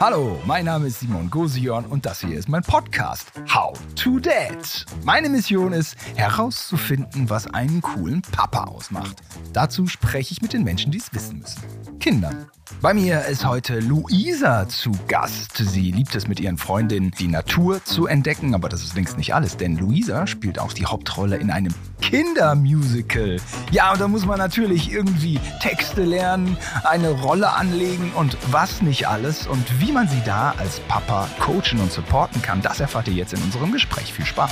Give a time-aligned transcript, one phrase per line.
[0.00, 4.86] Hallo, mein Name ist Simon Gosion und das hier ist mein Podcast How to Dad.
[5.04, 9.18] Meine Mission ist herauszufinden, was einen coolen Papa ausmacht.
[9.52, 11.60] Dazu spreche ich mit den Menschen, die es wissen müssen.
[11.98, 12.46] Kindern.
[12.80, 15.58] Bei mir ist heute Luisa zu Gast.
[15.58, 19.34] Sie liebt es mit ihren Freundinnen, die Natur zu entdecken, aber das ist längst nicht
[19.34, 21.74] alles, denn Luisa spielt auch die Hauptrolle in einem
[22.10, 23.36] Kindermusical.
[23.70, 29.06] Ja, und da muss man natürlich irgendwie Texte lernen, eine Rolle anlegen und was nicht
[29.06, 33.14] alles und wie man sie da als Papa coachen und supporten kann, das erfahrt ihr
[33.14, 34.12] jetzt in unserem Gespräch.
[34.12, 34.50] Viel Spaß.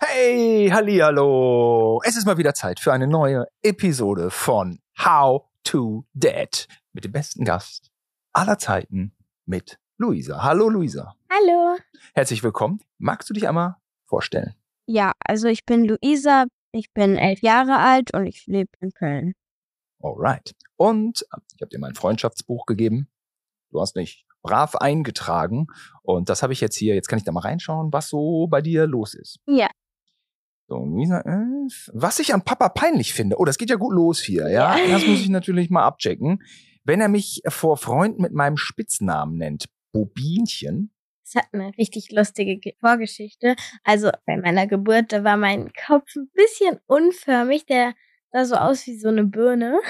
[0.00, 2.00] Hey, hallo.
[2.04, 7.12] Es ist mal wieder Zeit für eine neue Episode von How to Dad mit dem
[7.12, 7.92] besten Gast
[8.32, 9.12] aller Zeiten
[9.46, 10.42] mit Luisa.
[10.42, 11.14] Hallo Luisa.
[11.30, 11.76] Hallo.
[12.12, 12.80] Herzlich willkommen.
[12.98, 13.76] Magst du dich einmal
[14.14, 14.54] vorstellen?
[14.86, 19.32] Ja, also ich bin Luisa, ich bin elf Jahre alt und ich lebe in Köln.
[20.00, 20.52] Alright.
[20.76, 23.08] Und äh, ich habe dir mein Freundschaftsbuch gegeben.
[23.72, 25.66] Du hast dich brav eingetragen
[26.02, 26.94] und das habe ich jetzt hier.
[26.94, 29.40] Jetzt kann ich da mal reinschauen, was so bei dir los ist.
[29.48, 29.68] Ja.
[30.68, 33.36] So, Luisa, äh, was ich an Papa peinlich finde.
[33.40, 34.76] Oh, das geht ja gut los hier, ja.
[34.76, 34.92] Ja.
[34.92, 36.40] Das muss ich natürlich mal abchecken.
[36.84, 40.93] Wenn er mich vor Freunden mit meinem Spitznamen nennt, Bobinchen.
[41.24, 43.56] Es hat eine richtig lustige Ge- Vorgeschichte.
[43.82, 47.66] Also bei meiner Geburt, da war mein Kopf ein bisschen unförmig.
[47.66, 47.94] Der
[48.32, 49.80] sah so aus wie so eine Birne.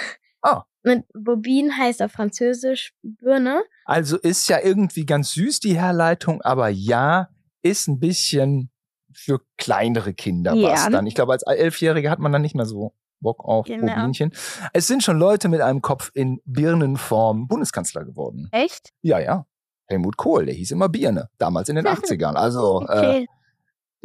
[0.43, 0.63] Ah.
[0.85, 3.65] Und Bobin heißt auf Französisch Birne.
[3.87, 7.31] Also ist ja irgendwie ganz süß die Herleitung, aber ja,
[7.63, 8.71] ist ein bisschen
[9.15, 10.71] für kleinere Kinder Ja.
[10.73, 11.07] was dann.
[11.07, 13.95] Ich glaube, als Elfjährige hat man dann nicht mehr so Bock auf Genau.
[13.95, 14.33] Bobinchen.
[14.75, 18.49] Es sind schon Leute mit einem Kopf in Birnenform Bundeskanzler geworden.
[18.53, 18.91] Echt?
[19.01, 19.47] Ja, ja.
[19.87, 22.35] Helmut Kohl, der hieß immer Birne, damals in den 80ern.
[22.35, 23.27] Also, Okay.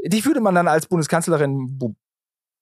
[0.04, 1.78] äh, dich würde man dann als Bundeskanzlerin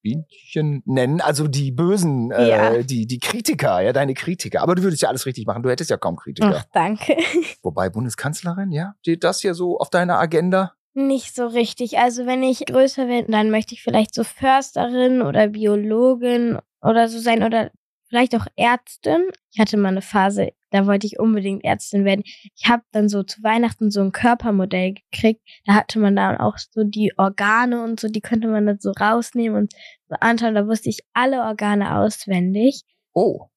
[0.04, 2.82] Bobinchen nennen, also die Bösen, äh, Ja.
[2.84, 4.62] die, die Kritiker, ja, deine Kritiker.
[4.62, 6.58] Aber du würdest ja alles richtig machen, du hättest ja kaum Kritiker.
[6.58, 7.16] Ach, danke.
[7.64, 10.74] Wobei Bundeskanzlerin, ja, steht das hier so auf deiner Agenda?
[10.94, 12.00] Nicht so richtig.
[12.00, 17.20] Also wenn ich größer werde, dann möchte ich vielleicht so Försterin oder Biologin oder so
[17.20, 17.70] sein oder
[18.10, 19.22] vielleicht auch Ärztin.
[19.52, 22.24] Ich hatte mal eine Phase, da wollte ich unbedingt Ärztin werden.
[22.56, 25.42] Ich habe dann so zu Weihnachten so ein Körpermodell gekriegt.
[25.66, 28.92] Da hatte man dann auch so die Organe und so, die könnte man dann so
[28.92, 29.74] rausnehmen und
[30.10, 30.56] so anschauen.
[30.56, 32.84] Da wusste ich alle Organe auswendig.
[33.14, 33.48] Oh.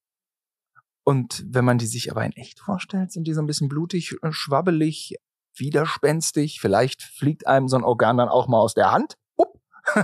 [1.05, 4.15] Und wenn man die sich aber in echt vorstellt, sind die so ein bisschen blutig,
[4.23, 5.17] äh, schwabbelig,
[5.57, 6.61] widerspenstig.
[6.61, 9.17] Vielleicht fliegt einem so ein Organ dann auch mal aus der Hand.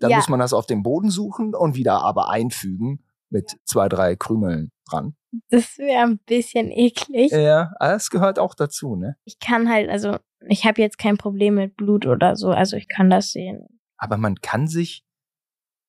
[0.00, 0.16] Dann Ja.
[0.16, 4.72] muss man das auf dem Boden suchen und wieder aber einfügen mit zwei, drei Krümeln
[4.88, 5.16] dran.
[5.48, 7.30] Das wäre ein bisschen eklig.
[7.32, 9.16] Ja, das gehört auch dazu, ne?
[9.24, 12.50] Ich kann halt, also ich habe jetzt kein Problem mit Blut oder so.
[12.50, 13.66] Also ich kann das sehen.
[13.96, 15.04] Aber man kann sich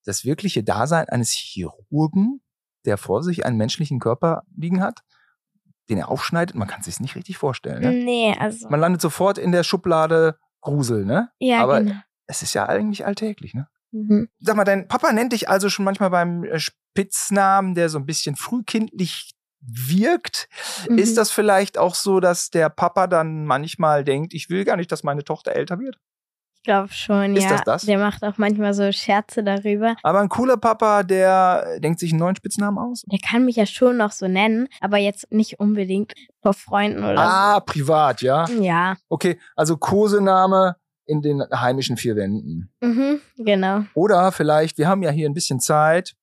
[0.06, 2.42] das wirkliche Dasein eines Chirurgen,
[2.86, 5.02] der vor sich einen menschlichen Körper liegen hat,
[5.90, 7.82] den er aufschneidet, man kann sich nicht richtig vorstellen.
[7.82, 7.92] Ne?
[8.04, 8.70] Nee, also.
[8.70, 11.30] Man landet sofort in der Schublade Grusel, ne?
[11.40, 11.96] ja, aber- genau.
[12.26, 13.68] Es ist ja eigentlich alltäglich, ne?
[13.92, 14.30] Mhm.
[14.40, 18.06] Sag mal, dein Papa nennt dich also schon manchmal beim äh, Spitznamen, der so ein
[18.06, 19.33] bisschen frühkindlich
[19.66, 20.48] wirkt.
[20.90, 20.98] Mhm.
[20.98, 24.92] Ist das vielleicht auch so, dass der Papa dann manchmal denkt, ich will gar nicht,
[24.92, 25.98] dass meine Tochter älter wird?
[26.56, 27.50] Ich glaube schon, Ist ja.
[27.50, 27.82] das das?
[27.86, 29.96] Der macht auch manchmal so Scherze darüber.
[30.02, 33.04] Aber ein cooler Papa, der denkt sich einen neuen Spitznamen aus?
[33.12, 37.20] Der kann mich ja schon noch so nennen, aber jetzt nicht unbedingt vor Freunden oder
[37.20, 38.48] Ah, privat, ja.
[38.48, 38.64] so.
[38.64, 42.72] Ja, Okay, also Kosename in den heimischen vier Wänden.
[42.80, 43.84] mhm, genau.
[43.94, 46.14] Oder vielleicht, wir haben ja hier ein bisschen Zeit,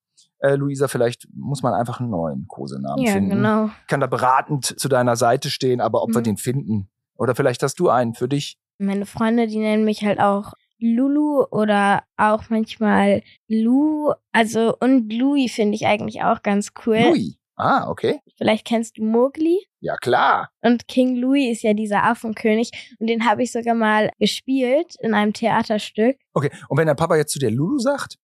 [0.41, 3.31] äh, Luisa, vielleicht muss man einfach einen neuen Kosenamen Ja, finden.
[3.31, 3.71] genau.
[3.89, 6.25] kann da beratend zu deiner Seite stehen, aber ob wir Mhm.
[6.25, 6.91] den finden.
[7.17, 8.57] Oder vielleicht hast du einen für dich.
[8.79, 14.13] Meine Freunde, die nennen mich halt auch Lulu oder auch manchmal Lu.
[14.33, 16.99] Also, und Louis finde ich eigentlich auch ganz cool.
[16.99, 17.37] Louis.
[17.57, 18.21] Ah, okay.
[18.39, 19.59] Vielleicht kennst du Mowgli.
[19.81, 20.49] Ja, klar.
[20.63, 22.71] Und King Louis ist ja dieser Affenkönig.
[22.99, 26.17] Und den habe ich sogar mal gespielt in einem Theaterstück.
[26.33, 26.51] Okay.
[26.71, 28.17] Und wenn dein Papa jetzt zu dir Lulu sagt,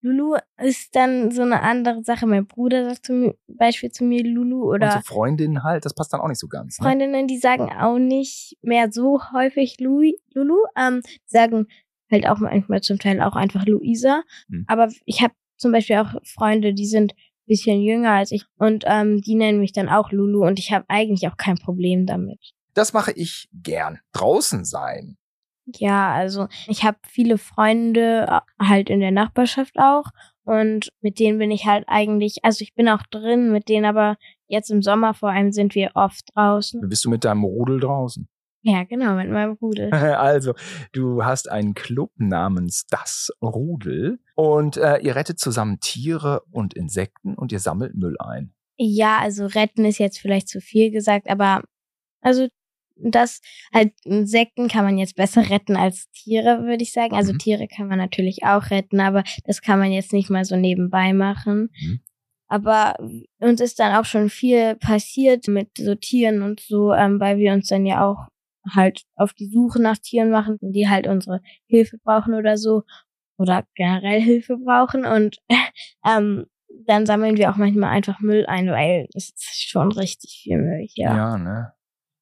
[0.00, 2.26] Lulu ist dann so eine andere Sache.
[2.26, 6.20] Mein Bruder sagt zum Beispiel zu mir Lulu oder so Freundin halt, das passt dann
[6.20, 6.78] auch nicht so ganz.
[6.78, 6.84] Ne?
[6.84, 11.66] Freundinnen, die sagen auch nicht mehr so häufig Louis, Lulu, ähm, die sagen
[12.10, 14.22] halt auch manchmal zum Teil auch einfach Luisa.
[14.48, 14.64] Hm.
[14.68, 18.84] Aber ich habe zum Beispiel auch Freunde, die sind ein bisschen jünger als ich und
[18.86, 22.38] ähm, die nennen mich dann auch Lulu und ich habe eigentlich auch kein Problem damit.
[22.74, 23.98] Das mache ich gern.
[24.12, 25.16] Draußen sein.
[25.76, 30.04] Ja, also ich habe viele Freunde halt in der Nachbarschaft auch
[30.44, 34.16] und mit denen bin ich halt eigentlich, also ich bin auch drin mit denen, aber
[34.46, 36.80] jetzt im Sommer vor allem sind wir oft draußen.
[36.88, 38.28] Bist du mit deinem Rudel draußen?
[38.62, 39.90] Ja, genau, mit meinem Rudel.
[40.18, 40.54] Also,
[40.92, 47.34] du hast einen Club namens Das Rudel und äh, ihr rettet zusammen Tiere und Insekten
[47.34, 48.52] und ihr sammelt Müll ein.
[48.76, 51.62] Ja, also retten ist jetzt vielleicht zu viel gesagt, aber
[52.20, 52.48] also
[53.00, 53.40] das
[53.72, 57.14] halt Insekten kann man jetzt besser retten als Tiere, würde ich sagen.
[57.14, 57.38] Also mhm.
[57.38, 61.12] Tiere kann man natürlich auch retten, aber das kann man jetzt nicht mal so nebenbei
[61.12, 61.70] machen.
[61.80, 62.00] Mhm.
[62.48, 62.94] Aber
[63.40, 67.52] uns ist dann auch schon viel passiert mit so Tieren und so, ähm, weil wir
[67.52, 68.28] uns dann ja auch
[68.74, 72.82] halt auf die Suche nach Tieren machen, die halt unsere Hilfe brauchen oder so
[73.38, 75.38] oder generell Hilfe brauchen und
[76.06, 76.46] ähm,
[76.86, 80.86] dann sammeln wir auch manchmal einfach Müll ein, weil es ist schon richtig viel Müll
[80.88, 81.06] hier.
[81.06, 81.72] Ja, ne?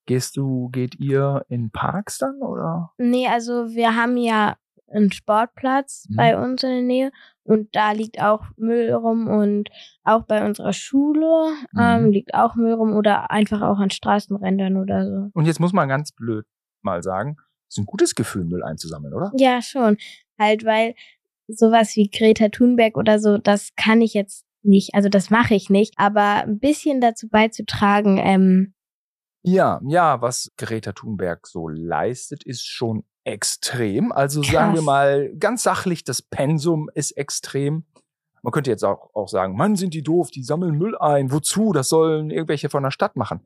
[0.07, 2.93] Gehst du, geht ihr in Parks dann oder?
[2.99, 4.57] Nee, also wir haben ja
[4.89, 6.17] einen Sportplatz mhm.
[6.17, 7.13] bei uns in der Nähe
[7.43, 9.69] und da liegt auch Müll rum und
[10.05, 11.49] auch bei unserer Schule
[11.79, 12.11] ähm, mhm.
[12.11, 15.31] liegt auch Müll rum oder einfach auch an Straßenrändern oder so.
[15.35, 16.47] Und jetzt muss man ganz blöd
[16.83, 17.37] mal sagen,
[17.69, 19.33] es ist ein gutes Gefühl, Müll einzusammeln, oder?
[19.37, 19.97] Ja, schon.
[20.39, 20.95] Halt, weil
[21.49, 25.71] sowas wie Greta Thunberg oder so, das kann ich jetzt nicht, also das mache ich
[25.71, 28.75] nicht, aber ein bisschen dazu beizutragen, ähm,
[29.47, 34.11] ja, ja, was Greta Thunberg so leistet, ist schon extrem.
[34.11, 34.53] Also Krass.
[34.53, 37.85] sagen wir mal ganz sachlich, das Pensum ist extrem.
[38.43, 41.31] Man könnte jetzt auch, auch sagen, Mann, sind die doof, die sammeln Müll ein.
[41.31, 41.73] Wozu?
[41.73, 43.41] Das sollen irgendwelche von der Stadt machen.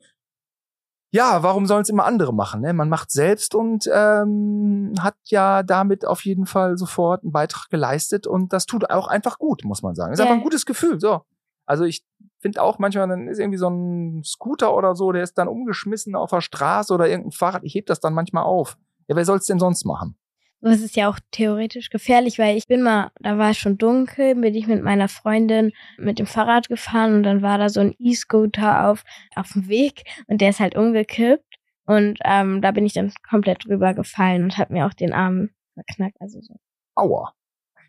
[1.13, 2.63] Ja, warum sollen es immer andere machen?
[2.63, 2.73] Ne?
[2.73, 8.27] Man macht selbst und ähm, hat ja damit auf jeden Fall sofort einen Beitrag geleistet
[8.27, 10.13] und das tut auch einfach gut, muss man sagen.
[10.13, 10.29] Ist yeah.
[10.29, 11.01] einfach ein gutes Gefühl.
[11.01, 11.25] So,
[11.71, 12.05] also ich
[12.41, 16.17] finde auch manchmal, dann ist irgendwie so ein Scooter oder so, der ist dann umgeschmissen
[16.17, 17.63] auf der Straße oder irgendein Fahrrad.
[17.63, 18.77] Ich heb das dann manchmal auf.
[19.07, 20.17] Ja, wer soll's denn sonst machen?
[20.63, 24.35] Das ist ja auch theoretisch gefährlich, weil ich bin mal, da war es schon dunkel,
[24.35, 27.95] bin ich mit meiner Freundin mit dem Fahrrad gefahren und dann war da so ein
[28.01, 29.05] E-Scooter auf,
[29.37, 31.55] auf dem Weg und der ist halt umgekippt
[31.87, 35.51] und ähm, da bin ich dann komplett drüber gefallen und habe mir auch den Arm
[35.75, 36.21] verknackt.
[36.21, 36.57] Also so.
[36.97, 37.33] Aua.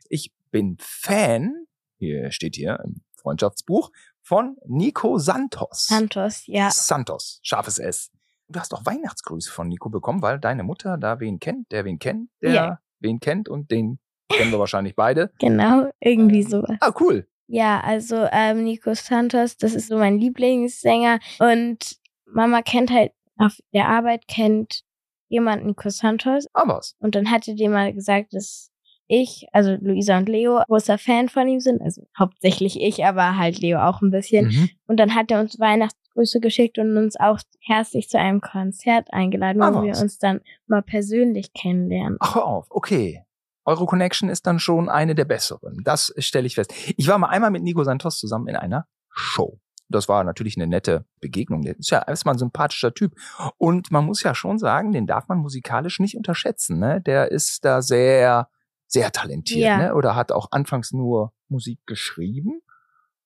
[0.08, 1.66] Ich bin Fan,
[1.98, 3.92] hier steht hier im Freundschaftsbuch
[4.22, 5.88] von Nico Santos.
[5.88, 6.70] Santos, ja.
[6.72, 8.12] Santos, scharfes S.
[8.48, 12.00] Du hast auch Weihnachtsgrüße von Nico bekommen, weil deine Mutter da wen kennt, der wen
[12.00, 12.80] kennt, der ja.
[13.00, 15.32] wen kennt und den kennen wir wahrscheinlich beide.
[15.40, 16.64] Genau, irgendwie so.
[16.80, 17.28] Ah, cool.
[17.48, 23.60] Ja, also ähm, Nico Santos, das ist so mein Lieblingssänger und Mama kennt halt auf
[23.74, 24.84] der Arbeit kennt
[25.28, 26.48] jemand Nico Santos.
[26.54, 26.96] Ah, was?
[27.00, 28.71] Und dann hatte die mal gesagt, dass
[29.12, 31.82] ich, also Luisa und Leo, großer Fan von ihm sind.
[31.82, 34.48] Also hauptsächlich ich, aber halt Leo auch ein bisschen.
[34.48, 34.70] Mhm.
[34.88, 39.62] Und dann hat er uns Weihnachtsgrüße geschickt und uns auch herzlich zu einem Konzert eingeladen,
[39.62, 42.18] ah, wo wir uns dann mal persönlich kennenlernen.
[42.22, 43.24] Ach, hör auf, okay.
[43.66, 45.82] Eure Connection ist dann schon eine der besseren.
[45.84, 46.74] Das stelle ich fest.
[46.98, 49.60] Ich war mal einmal mit Nico Santos zusammen in einer Show.
[49.90, 51.62] Das war natürlich eine nette Begegnung.
[51.64, 53.14] Der ist ja erstmal ein sympathischer Typ.
[53.58, 56.80] Und man muss ja schon sagen, den darf man musikalisch nicht unterschätzen.
[56.80, 57.02] Ne?
[57.02, 58.48] Der ist da sehr
[58.92, 59.78] sehr talentiert, ja.
[59.78, 59.96] ne?
[59.96, 62.62] Oder hat auch anfangs nur Musik geschrieben,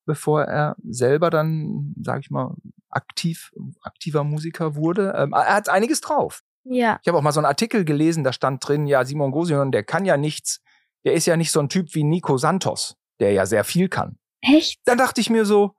[0.04, 2.54] bevor er selber dann, sag ich mal,
[2.88, 3.52] aktiv,
[3.82, 5.14] aktiver Musiker wurde.
[5.16, 6.42] Ähm, er hat einiges drauf.
[6.64, 6.98] Ja.
[7.02, 9.84] Ich habe auch mal so einen Artikel gelesen, da stand drin, ja, Simon Gosion, der
[9.84, 10.60] kann ja nichts,
[11.04, 14.18] der ist ja nicht so ein Typ wie Nico Santos, der ja sehr viel kann.
[14.40, 14.80] Echt?
[14.84, 15.74] Dann dachte ich mir so,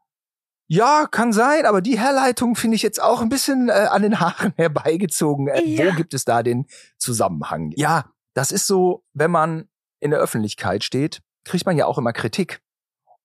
[0.69, 4.19] ja, kann sein, aber die Herleitung finde ich jetzt auch ein bisschen äh, an den
[4.19, 5.47] Haaren herbeigezogen.
[5.47, 5.85] Äh, ja.
[5.85, 6.67] Wo gibt es da den
[6.97, 7.71] Zusammenhang?
[7.75, 9.69] Ja, das ist so, wenn man
[9.99, 12.61] in der Öffentlichkeit steht, kriegt man ja auch immer Kritik.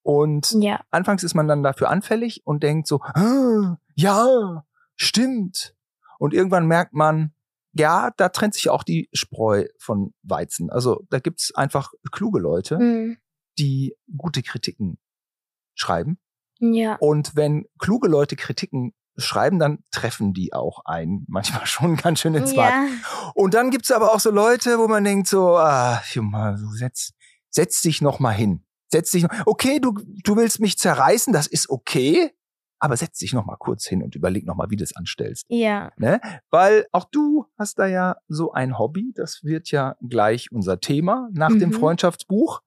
[0.03, 0.81] Und ja.
[0.91, 4.64] anfangs ist man dann dafür anfällig und denkt so, ah, ja,
[4.97, 5.75] stimmt.
[6.19, 7.33] Und irgendwann merkt man,
[7.73, 10.71] ja, da trennt sich auch die Spreu von Weizen.
[10.71, 13.19] Also da gibt's einfach kluge Leute, mhm.
[13.59, 14.99] die gute Kritiken
[15.75, 16.19] schreiben.
[16.59, 16.97] Ja.
[17.00, 22.35] Und wenn kluge Leute Kritiken schreiben, dann treffen die auch ein, manchmal schon ganz schön
[22.35, 22.73] ins Bad.
[22.73, 22.87] Ja.
[23.35, 27.12] Und dann gibt's aber auch so Leute, wo man denkt so, ah, Junge, so setz,
[27.50, 28.64] setz dich noch mal hin.
[28.90, 32.33] Setz dich, noch, okay, du, du willst mich zerreißen, das ist okay,
[32.78, 35.47] aber setz dich noch mal kurz hin und überleg noch mal, wie du das anstellst.
[35.49, 35.92] Ja.
[35.97, 36.21] Ne?
[36.50, 41.28] Weil auch du hast da ja so ein Hobby, das wird ja gleich unser Thema
[41.33, 41.61] nach mhm.
[41.61, 42.61] dem Freundschaftsbuch,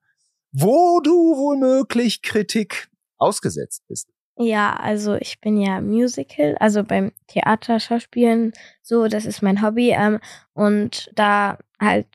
[0.52, 2.88] wo du womöglich Kritik
[3.18, 4.08] ausgesetzt bist.
[4.38, 8.52] Ja, also ich bin ja Musical, also beim Theater, Schauspielen,
[8.82, 9.94] so, das ist mein Hobby.
[9.96, 10.20] Ähm,
[10.52, 12.06] und da halt,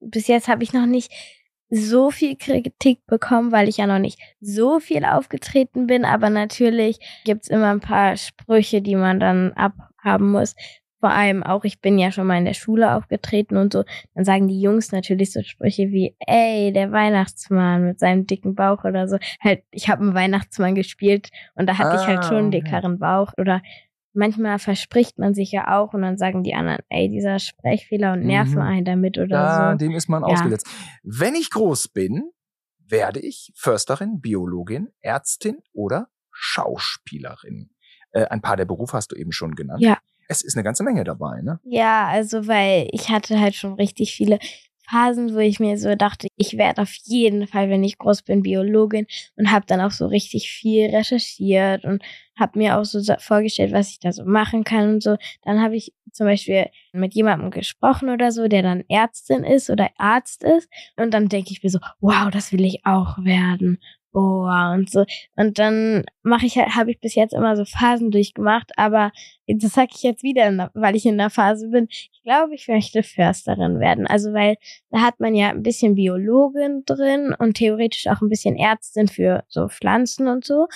[0.00, 1.12] bis jetzt habe ich noch nicht
[1.70, 6.04] so viel Kritik bekommen, weil ich ja noch nicht so viel aufgetreten bin.
[6.04, 10.54] Aber natürlich gibt's immer ein paar Sprüche, die man dann abhaben muss
[11.00, 13.84] vor allem auch, ich bin ja schon mal in der Schule aufgetreten und so,
[14.14, 18.84] dann sagen die Jungs natürlich so Sprüche wie, ey, der Weihnachtsmann mit seinem dicken Bauch
[18.84, 19.18] oder so.
[19.40, 22.50] Halt, ich habe einen Weihnachtsmann gespielt und da hatte ah, ich halt schon einen ah,
[22.50, 23.60] dickeren Bauch oder
[24.14, 28.24] manchmal verspricht man sich ja auch und dann sagen die anderen, ey, dieser Sprechfehler und
[28.24, 28.60] nerven mhm.
[28.60, 29.78] einen damit oder ja, so.
[29.78, 30.28] dem ist man ja.
[30.28, 30.66] ausgesetzt.
[31.02, 32.30] Wenn ich groß bin,
[32.78, 37.70] werde ich Försterin, Biologin, Ärztin oder Schauspielerin.
[38.12, 39.82] Äh, ein paar der Berufe hast du eben schon genannt.
[39.82, 39.98] Ja.
[40.28, 41.60] Es ist eine ganze Menge dabei, ne?
[41.64, 44.38] Ja, also weil ich hatte halt schon richtig viele
[44.88, 48.42] Phasen, wo ich mir so dachte, ich werde auf jeden Fall, wenn ich groß bin,
[48.42, 52.02] Biologin und habe dann auch so richtig viel recherchiert und
[52.38, 55.16] habe mir auch so vorgestellt, was ich da so machen kann und so.
[55.42, 59.88] Dann habe ich zum Beispiel mit jemandem gesprochen oder so, der dann Ärztin ist oder
[59.96, 63.78] Arzt ist und dann denke ich mir so, wow, das will ich auch werden
[64.14, 65.04] oh und so.
[65.36, 69.12] Und dann mache ich halt, habe ich bis jetzt immer so Phasen durchgemacht, aber
[69.46, 71.88] das sage ich jetzt wieder, weil ich in der Phase bin.
[71.90, 74.06] Ich glaube, ich möchte Försterin werden.
[74.06, 74.56] Also weil
[74.90, 79.44] da hat man ja ein bisschen Biologin drin und theoretisch auch ein bisschen Ärztin für
[79.48, 80.68] so Pflanzen und so.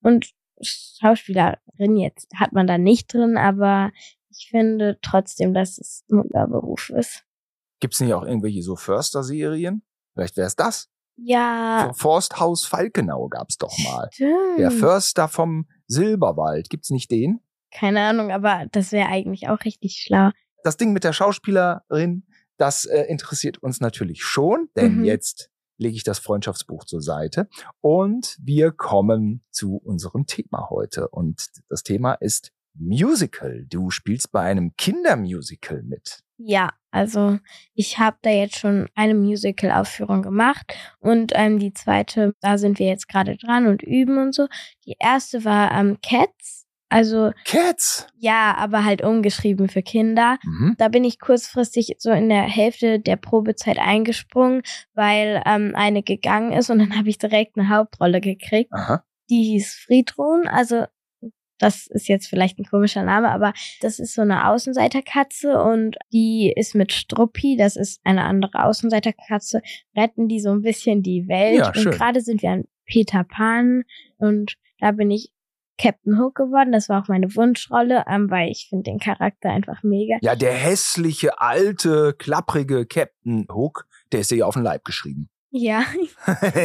[0.00, 3.90] Und Schauspielerin jetzt hat man da nicht drin, aber
[4.30, 7.24] ich finde trotzdem, dass es ein Beruf ist.
[7.80, 9.82] Gibt es nicht auch irgendwelche so Förster-Serien?
[10.14, 10.90] Vielleicht wäre es das.
[11.16, 11.92] Ja.
[11.94, 14.08] Forsthaus Falkenau gab's doch mal.
[14.12, 14.58] Stimmt.
[14.58, 16.70] Der Förster vom Silberwald.
[16.70, 17.40] Gibt's nicht den?
[17.70, 20.30] Keine Ahnung, aber das wäre eigentlich auch richtig schlau.
[20.62, 22.24] Das Ding mit der Schauspielerin,
[22.56, 25.04] das äh, interessiert uns natürlich schon, denn Mhm.
[25.04, 27.48] jetzt lege ich das Freundschaftsbuch zur Seite
[27.80, 31.08] und wir kommen zu unserem Thema heute.
[31.08, 33.66] Und das Thema ist Musical.
[33.68, 36.20] Du spielst bei einem Kindermusical mit.
[36.38, 37.40] Ja, also
[37.74, 42.86] ich habe da jetzt schon eine Musical-Aufführung gemacht und ähm, die zweite, da sind wir
[42.86, 44.46] jetzt gerade dran und üben und so.
[44.86, 48.06] Die erste war ähm, Cats, also Cats!
[48.16, 50.38] ja, aber halt umgeschrieben für Kinder.
[50.44, 50.76] Mhm.
[50.78, 54.62] Da bin ich kurzfristig so in der Hälfte der Probezeit eingesprungen,
[54.94, 58.72] weil ähm, eine gegangen ist und dann habe ich direkt eine Hauptrolle gekriegt.
[58.72, 59.02] Aha.
[59.30, 60.84] Die hieß Friedrun, also
[61.64, 66.52] das ist jetzt vielleicht ein komischer Name, aber das ist so eine Außenseiterkatze und die
[66.54, 69.62] ist mit Struppi, das ist eine andere Außenseiterkatze,
[69.96, 71.58] retten die so ein bisschen die Welt.
[71.58, 73.84] Ja, und gerade sind wir an Peter Pan
[74.18, 75.30] und da bin ich
[75.78, 76.70] Captain Hook geworden.
[76.70, 80.18] Das war auch meine Wunschrolle, ähm, weil ich finde den Charakter einfach mega.
[80.20, 85.30] Ja, der hässliche, alte, klapprige Captain Hook, der ist dir ja auf den Leib geschrieben.
[85.56, 85.84] Ja,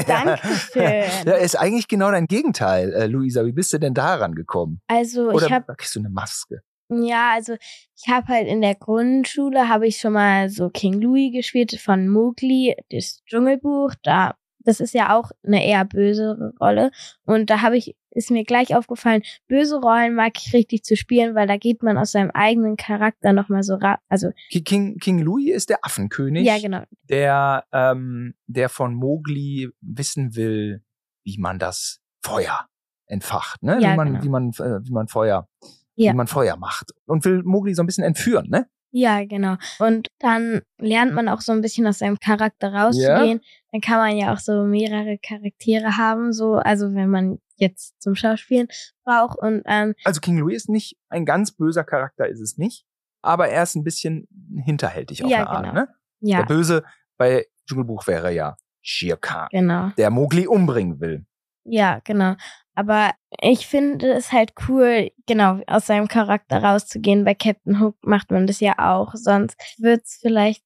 [0.08, 1.24] Dankeschön.
[1.24, 3.46] Der ist eigentlich genau dein Gegenteil, äh, Luisa.
[3.46, 4.82] Wie bist du denn daran gekommen?
[4.88, 6.64] also Oder ich habe kriegst du eine Maske?
[6.90, 11.32] Ja, also ich habe halt in der Grundschule habe ich schon mal so King Louis
[11.32, 13.94] gespielt von Mowgli, das Dschungelbuch.
[14.02, 16.92] Da, das ist ja auch eine eher böse Rolle.
[17.26, 21.36] Und da habe ich, ist mir gleich aufgefallen, böse Rollen mag ich richtig zu spielen,
[21.36, 25.20] weil da geht man aus seinem eigenen Charakter nochmal so ra Also, Ki- King, King
[25.20, 26.84] Louis ist der Affenkönig, ja, genau.
[27.10, 30.84] der, ähm, der von Mowgli wissen will,
[31.24, 32.68] wie man das Feuer
[33.06, 33.80] entfacht, ne?
[33.82, 34.24] Ja, wie man, genau.
[34.24, 35.48] wie man, äh, wie man Feuer,
[35.96, 36.12] Ja.
[36.12, 36.92] wie man Feuer macht.
[37.06, 38.68] Und will Mowgli so ein bisschen entführen, ne?
[38.92, 39.56] Ja, genau.
[39.78, 43.42] Und dann lernt man auch so ein bisschen aus seinem Charakter rauszugehen.
[43.72, 48.16] Dann kann man ja auch so mehrere Charaktere haben, so, also wenn man jetzt zum
[48.16, 48.68] Schauspielen
[49.04, 49.38] braucht.
[49.38, 52.86] Und ähm, Also King Louis ist nicht ein ganz böser Charakter, ist es nicht.
[53.22, 54.28] Aber er ist ein bisschen
[54.64, 55.74] hinterhältig auf Ja, eine Art, genau.
[55.74, 55.88] ne?
[56.22, 56.84] Der ja, Böse
[57.18, 59.90] bei Dschungelbuch wäre ja Shere Khan, genau.
[59.98, 61.26] der Mowgli umbringen will.
[61.66, 62.36] Ja, genau.
[62.80, 67.26] Aber ich finde es halt cool, genau, aus seinem Charakter rauszugehen.
[67.26, 69.16] Bei Captain Hook macht man das ja auch.
[69.16, 70.64] Sonst wird's vielleicht,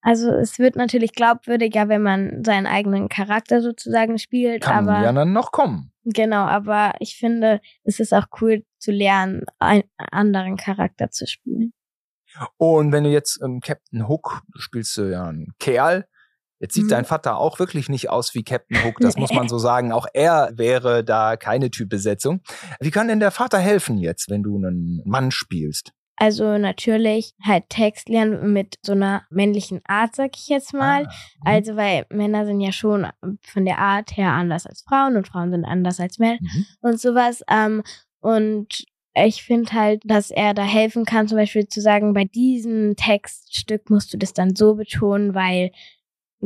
[0.00, 4.64] also es wird natürlich glaubwürdiger, wenn man seinen eigenen Charakter sozusagen spielt.
[4.64, 5.92] Kann aber ja dann noch kommen.
[6.02, 11.72] genau, aber ich finde, es ist auch cool zu lernen, einen anderen Charakter zu spielen.
[12.56, 16.08] Und wenn du jetzt ähm, Captain Hook, spielst du ja einen Kerl,
[16.62, 16.88] jetzt sieht Mhm.
[16.88, 19.92] dein Vater auch wirklich nicht aus wie Captain Hook, das muss man so sagen.
[19.92, 22.40] Auch er wäre da keine Typbesetzung.
[22.80, 25.92] Wie kann denn der Vater helfen jetzt, wenn du einen Mann spielst?
[26.16, 31.04] Also natürlich halt Text lernen mit so einer männlichen Art, sag ich jetzt mal.
[31.06, 31.56] Ah, mhm.
[31.56, 33.08] Also, weil Männer sind ja schon
[33.42, 36.66] von der Art her anders als Frauen und Frauen sind anders als Männer Mhm.
[36.80, 37.42] und sowas.
[37.50, 37.82] Ähm,
[38.20, 42.94] und ich finde halt, dass er da helfen kann, zum Beispiel zu sagen, bei diesem
[42.94, 45.70] Textstück musst du das dann so betonen, weil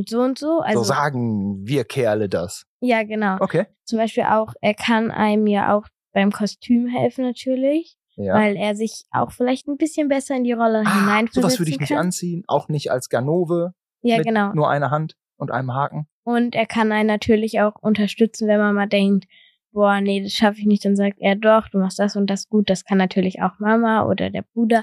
[0.09, 0.61] so und so.
[0.61, 2.65] Also, so sagen wir Kerle das.
[2.81, 3.37] ja, genau.
[3.41, 3.67] Okay.
[3.85, 8.35] Zum Beispiel auch, er kann einem ja auch beim Kostüm helfen natürlich, Ja.
[8.35, 11.71] weil er sich auch vielleicht ein bisschen besser in die Rolle ah, hineinversetzen sowas würde
[11.71, 11.99] ich nicht kann.
[12.07, 13.73] anziehen, auch nicht als Ganove
[14.03, 14.53] Ja, mit genau.
[14.53, 16.07] nur einer Hand und einem Haken.
[16.25, 19.27] Und er kann einen natürlich auch unterstützen, wenn man mal denkt,
[19.73, 22.49] boah, nee, das schaffe ich nicht, dann sagt er doch, du machst das und das
[22.49, 22.69] gut.
[22.71, 24.83] Das kann natürlich auch Mama oder der Bruder.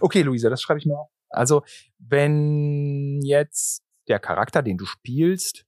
[0.00, 1.08] Okay, Luisa, das schreibe ich mir auf.
[1.30, 1.62] Also,
[1.98, 5.64] wenn jetzt der Charakter, den du spielst,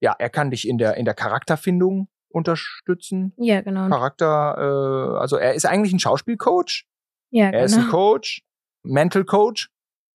[0.00, 3.32] ja, er kann dich in der, in der Charakterfindung unterstützen.
[3.36, 3.88] Ja, genau.
[3.88, 6.86] Charakter, äh, also er ist eigentlich ein Schauspielcoach.
[7.30, 7.92] Ja, Er ist ein genau.
[7.92, 8.42] Coach,
[8.82, 9.70] Mental Coach,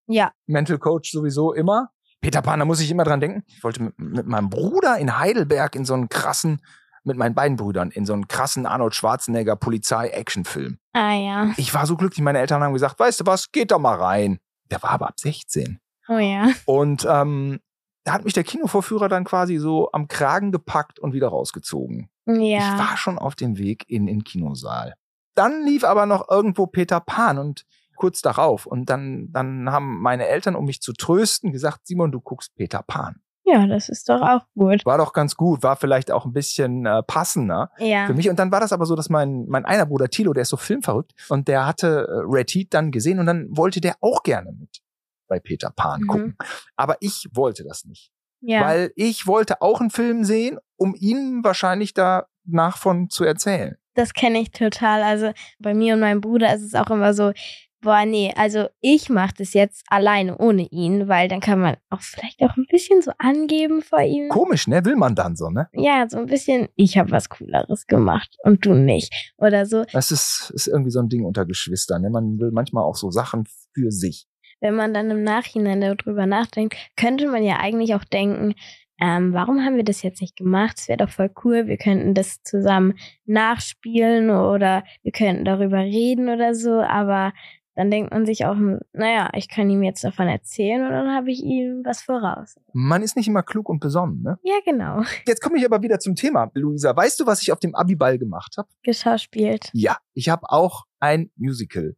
[0.06, 1.90] Ja, Mental Coach sowieso immer.
[2.21, 3.45] Peter Pan, da muss ich immer dran denken.
[3.47, 6.61] Ich wollte mit, mit meinem Bruder in Heidelberg in so einen krassen
[7.04, 10.78] mit meinen beiden Brüdern in so einen krassen Arnold Schwarzenegger Polizei-Action-Film.
[10.92, 11.50] Ah ja.
[11.56, 14.40] Ich war so glücklich, meine Eltern haben gesagt, weißt du was, geht doch mal rein.
[14.73, 15.78] Der war aber ab 16.
[16.08, 16.48] Oh ja.
[16.66, 17.60] Und ähm,
[18.04, 22.08] da hat mich der Kinovorführer dann quasi so am Kragen gepackt und wieder rausgezogen.
[22.26, 22.78] Ich Ja.
[22.78, 24.94] war schon auf dem Weg in den Kinosaal.
[25.34, 27.64] Dann lief aber noch irgendwo Peter Pan und
[27.96, 28.66] kurz darauf.
[28.66, 32.82] Und dann, dann haben meine Eltern, um mich zu trösten, gesagt, Simon, du guckst Peter
[32.86, 33.16] Pan.
[33.48, 34.84] Ja, das ist doch auch gut.
[34.84, 38.06] War doch ganz gut, war vielleicht auch ein bisschen äh, passender Ja.
[38.06, 38.28] für mich.
[38.28, 40.56] Und dann war das aber so, dass mein, mein einer Bruder Tilo, der ist so
[40.56, 44.52] filmverrückt, und der hatte äh, Red Heat dann gesehen und dann wollte der auch gerne
[44.52, 44.80] mit
[45.28, 46.06] bei Peter Pan Mhm.
[46.06, 46.37] gucken.
[46.76, 48.11] Aber ich wollte das nicht.
[48.40, 48.62] Ja.
[48.64, 53.76] Weil ich wollte auch einen Film sehen, um ihm wahrscheinlich danach von zu erzählen.
[53.95, 55.02] Das kenne ich total.
[55.02, 57.33] Also bei mir und meinem Bruder ist es auch immer so,
[57.80, 62.00] boah, nee, also ich mache das jetzt alleine ohne ihn, weil dann kann man auch
[62.00, 64.28] vielleicht auch ein bisschen so angeben vor ihm.
[64.28, 64.85] Komisch, ne?
[64.85, 65.68] Will man dann so, ne?
[65.73, 69.33] Ja, so ein bisschen, ich habe was Cooleres gemacht und du nicht.
[69.38, 72.02] Oder so, Das ist, ist irgendwie so ein Ding unter Geschwistern.
[72.02, 72.11] Ne?
[72.11, 74.26] Man will manchmal auch so Sachen für sich.
[74.60, 78.54] Wenn man dann im Nachhinein darüber nachdenkt, könnte man ja eigentlich auch denken,
[78.98, 80.76] ähm, warum haben wir das jetzt nicht gemacht?
[80.78, 82.94] Es wäre doch voll cool, wir könnten das zusammen
[83.26, 87.32] nachspielen oder wir könnten darüber reden oder so, aber
[87.75, 88.56] dann denkt man sich auch,
[88.94, 92.58] naja, ich kann ihm jetzt davon erzählen und dann habe ich ihm was voraus.
[92.72, 94.38] Man ist nicht immer klug und besonnen, ne?
[94.42, 95.02] Ja, genau.
[95.26, 96.96] Jetzt komme ich aber wieder zum Thema, Luisa.
[96.96, 98.68] Weißt du, was ich auf dem Abiball gemacht habe?
[98.82, 99.70] Geschauspielt.
[99.75, 101.96] Ja, ich habe auch ein Musical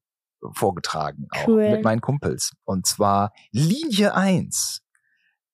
[0.53, 1.71] vorgetragen, auch Cool.
[1.71, 2.53] mit meinen Kumpels.
[2.65, 4.83] Und zwar Linie 1.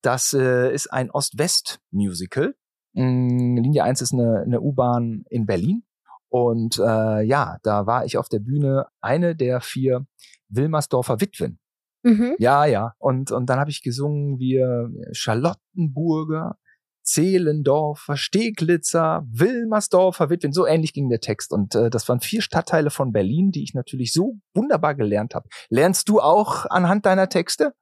[0.03, 2.55] Das äh, ist ein Ost-West-Musical.
[2.93, 5.85] Mm, Linie 1 ist eine, eine U-Bahn in Berlin.
[6.29, 10.07] Und äh, ja, da war ich auf der Bühne eine der vier
[10.49, 11.59] Wilmersdorfer Witwen.
[12.03, 12.35] Mhm.
[12.39, 12.95] Ja, ja.
[12.99, 16.59] Und, und dann habe ich gesungen, wir Charlottenburger,
[17.05, 20.53] Zehlendorfer, Steglitzer, Wilmersdorfer Witwen.
[20.53, 21.53] So ähnlich ging der Text.
[21.53, 25.49] Und äh, das waren vier Stadtteile von Berlin, die ich natürlich so wunderbar gelernt habe.
[25.69, 27.75] Lernst du auch anhand deiner Texte?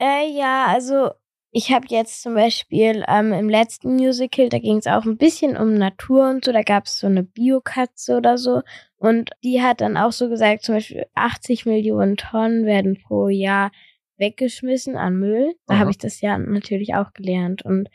[0.00, 1.10] Äh, ja, also
[1.50, 5.56] ich habe jetzt zum Beispiel ähm, im letzten Musical, da ging es auch ein bisschen
[5.56, 8.62] um Natur und so, da gab es so eine Biokatze oder so.
[8.96, 13.70] Und die hat dann auch so gesagt, zum Beispiel 80 Millionen Tonnen werden pro Jahr
[14.18, 15.54] weggeschmissen an Müll.
[15.66, 17.64] Da habe ich das ja natürlich auch gelernt.
[17.64, 17.88] Und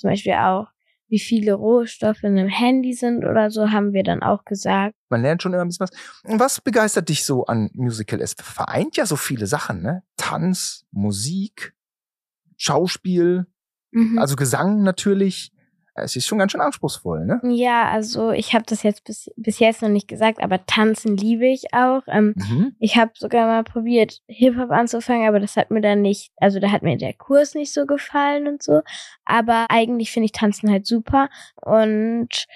[0.00, 0.68] zum Beispiel auch,
[1.08, 4.94] wie viele Rohstoffe in einem Handy sind oder so, haben wir dann auch gesagt.
[5.08, 6.22] Man lernt schon immer ein bisschen was.
[6.24, 8.20] Und Was begeistert dich so an Musical?
[8.20, 10.02] Es vereint ja so viele Sachen, ne?
[10.16, 11.74] Tanz, Musik,
[12.56, 13.46] Schauspiel,
[13.92, 14.18] Mhm.
[14.18, 15.52] also Gesang natürlich.
[16.02, 17.40] Es ist schon ganz schön anspruchsvoll, ne?
[17.44, 21.46] ja, also ich habe das jetzt bis, bis jetzt noch nicht gesagt, aber tanzen liebe
[21.46, 22.02] ich auch.
[22.08, 22.74] Ähm, Mhm.
[22.78, 26.70] Ich habe sogar mal probiert, Hip-Hop anzufangen, aber das hat mir dann nicht, also da
[26.70, 28.82] hat mir der Kurs nicht so gefallen und so.
[29.24, 32.46] Aber eigentlich finde ich Tanzen halt super und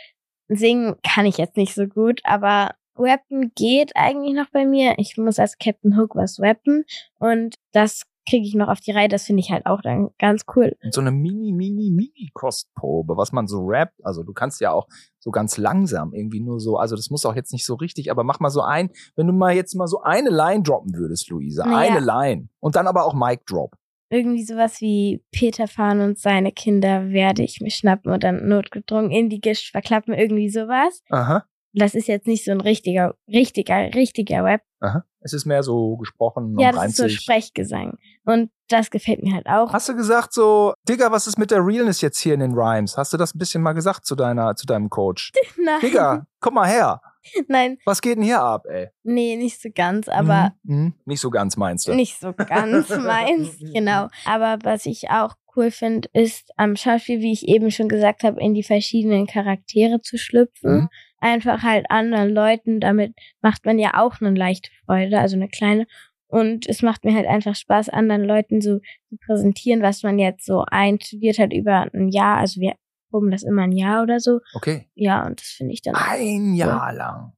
[0.48, 4.94] singen kann ich jetzt nicht so gut, aber Rappen geht eigentlich noch bei mir.
[4.98, 6.84] Ich muss als Captain Hook was rappen
[7.18, 9.08] und das kriege ich noch auf die Reihe.
[9.08, 10.76] Das finde ich halt auch dann ganz cool.
[10.82, 14.04] Und so eine mini, mini, mini Kostprobe, was man so rappt.
[14.04, 14.86] Also du kannst ja auch
[15.18, 18.24] so ganz langsam irgendwie nur so, also das muss auch jetzt nicht so richtig, aber
[18.24, 21.64] mach mal so ein, wenn du mal jetzt mal so eine Line droppen würdest, Luisa,
[21.66, 21.92] Naja.
[21.96, 22.48] eine Line.
[22.60, 23.74] Und dann aber auch Mic Drop.
[24.10, 29.10] Irgendwie sowas wie Peter Pan und seine Kinder werde ich mir schnappen und dann notgedrungen
[29.10, 30.14] in die Gischt verklappen.
[30.14, 31.02] Irgendwie sowas.
[31.08, 34.62] Aha, das ist jetzt nicht so ein richtiger, richtiger, richtiger Rap.
[34.80, 35.04] aha.
[35.26, 37.08] Es ist mehr so gesprochen Ja, und das ist so.
[37.08, 37.96] Sprechgesang.
[38.26, 39.72] Und das gefällt mir halt auch.
[39.72, 42.98] Hast du gesagt so, Digga, was ist mit der Realness jetzt hier in den Rhymes?
[42.98, 45.32] Hast du das ein bisschen mal gesagt zu deiner, zu deinem Coach?
[45.56, 47.00] Nein, Digga, komm mal her.
[47.48, 48.88] nein, Was geht denn hier ab, ey?
[49.02, 50.94] nee, nicht so ganz, aber Mhm, mhm.
[51.06, 51.94] nicht so ganz meinst du.
[51.94, 53.56] nicht so ganz meins.
[53.60, 54.08] Genau.
[54.26, 58.40] Aber was ich auch cool finde, ist am Schauspiel, wie ich eben schon gesagt habe,
[58.40, 60.74] in die verschiedenen Charaktere zu schlüpfen.
[60.74, 60.88] Mhm.
[61.20, 65.86] Einfach halt anderen Leuten, damit macht man ja auch eine leichte Freude, also eine kleine.
[66.26, 70.44] Und es macht mir halt einfach Spaß, anderen Leuten so zu präsentieren, was man jetzt
[70.44, 72.38] so einstudiert hat über ein Jahr.
[72.38, 72.74] Also wir
[73.14, 74.40] proben das immer ein Jahr oder so.
[74.54, 74.88] Okay.
[74.96, 75.94] Ja, und das finde ich dann.
[75.94, 77.32] Ein Jahr lang.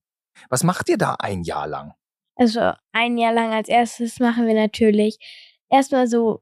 [0.49, 1.93] Was macht ihr da ein Jahr lang?
[2.35, 5.19] Also ein Jahr lang als erstes machen wir natürlich
[5.69, 6.41] erstmal so,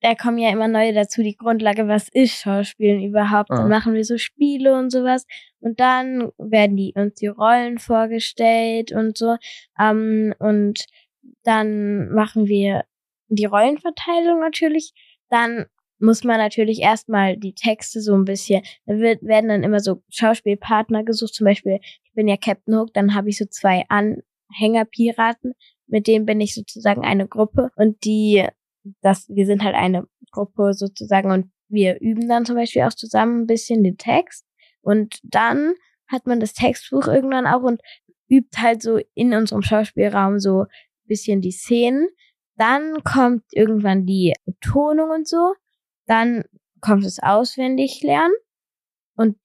[0.00, 3.52] da kommen ja immer neue dazu, die Grundlage, was ist Schauspielen überhaupt?
[3.52, 3.56] Ah.
[3.58, 5.26] Dann machen wir so Spiele und sowas.
[5.60, 9.36] Und dann werden die uns die Rollen vorgestellt und so.
[9.78, 10.86] Ähm, und
[11.44, 12.84] dann machen wir
[13.28, 14.92] die Rollenverteilung natürlich.
[15.28, 15.66] Dann
[15.98, 20.02] muss man natürlich erstmal die Texte so ein bisschen, da wird, werden dann immer so
[20.10, 25.54] Schauspielpartner gesucht, zum Beispiel, ich bin ja Captain Hook, dann habe ich so zwei Anhängerpiraten,
[25.86, 28.46] mit denen bin ich sozusagen eine Gruppe und die,
[29.00, 33.42] das, wir sind halt eine Gruppe sozusagen und wir üben dann zum Beispiel auch zusammen
[33.42, 34.46] ein bisschen den Text
[34.82, 35.74] Und dann
[36.08, 37.80] hat man das Textbuch irgendwann auch und
[38.28, 40.66] übt halt so in unserem Schauspielraum so ein
[41.06, 42.08] bisschen die Szenen.
[42.56, 45.54] Dann kommt irgendwann die Betonung und so.
[46.06, 46.44] Dann
[46.80, 48.34] kommt das Auswendiglernen.
[49.16, 49.36] Und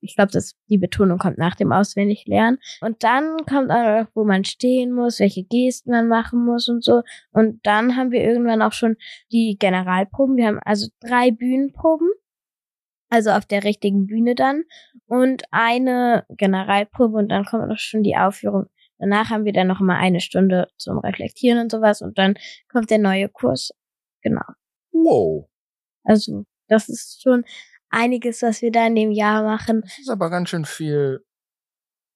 [0.00, 2.58] ich glaube, dass die Betonung kommt nach dem Auswendiglernen.
[2.80, 6.84] Und dann kommt auch noch, wo man stehen muss, welche Gesten man machen muss und
[6.84, 7.02] so.
[7.32, 8.96] Und dann haben wir irgendwann auch schon
[9.32, 10.36] die Generalproben.
[10.36, 12.08] Wir haben also drei Bühnenproben.
[13.10, 14.64] Also auf der richtigen Bühne dann.
[15.06, 18.66] Und eine Generalprobe und dann kommt auch schon die Aufführung.
[18.98, 22.02] Danach haben wir dann noch mal eine Stunde zum Reflektieren und sowas.
[22.02, 22.34] Und dann
[22.72, 23.72] kommt der neue Kurs.
[24.22, 24.42] Genau.
[24.92, 25.48] Wow.
[26.04, 27.44] Also, das ist schon
[27.90, 29.82] einiges, was wir da in dem Jahr machen.
[29.82, 31.24] Das ist aber ganz schön viel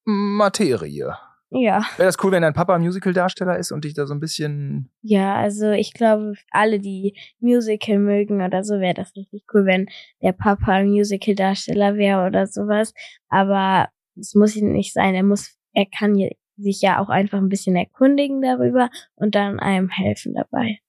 [0.05, 1.17] Materie.
[1.51, 1.83] Ja.
[1.97, 4.91] Wäre das cool, wenn dein Papa Musical-Darsteller ist und dich da so ein bisschen.
[5.01, 9.87] Ja, also ich glaube, alle, die Musical mögen oder so, wäre das richtig cool, wenn
[10.23, 12.93] der Papa Musical-Darsteller wäre oder sowas.
[13.29, 15.15] Aber es muss nicht sein.
[15.15, 16.19] Er muss, er kann
[16.57, 20.81] sich ja auch einfach ein bisschen erkundigen darüber und dann einem helfen dabei.